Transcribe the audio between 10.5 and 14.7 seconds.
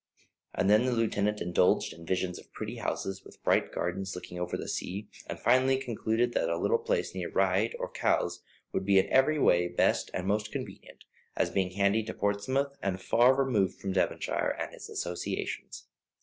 convenient, as being handy to Portsmouth, and far removed from Devonshire